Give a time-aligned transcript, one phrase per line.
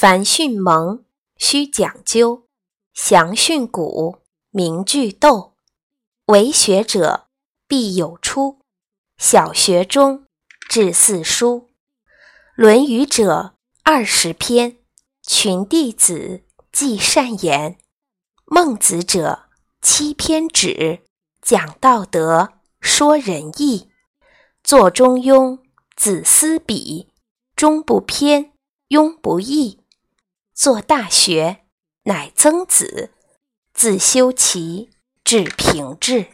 [0.00, 1.04] 凡训蒙，
[1.36, 2.44] 须讲究；
[2.94, 4.16] 详训古，
[4.48, 5.52] 明句读。
[6.24, 7.26] 为学者，
[7.68, 8.60] 必有初。
[9.18, 10.24] 小学中，
[10.70, 11.68] 至四书。
[12.54, 13.52] 《论语》者，
[13.82, 14.78] 二十篇，
[15.22, 17.76] 群弟子记善言；
[18.46, 19.50] 孟子者，
[19.82, 21.02] 七篇止，
[21.42, 23.90] 讲道德，说仁义。
[24.64, 25.58] 作《中庸》，
[25.94, 27.08] 子思笔，
[27.54, 28.52] 中不偏，
[28.88, 29.76] 庸不溢。
[30.62, 31.56] 作《大学》，
[32.02, 33.14] 乃曾子，
[33.72, 34.90] 自修齐
[35.24, 36.26] 至平治。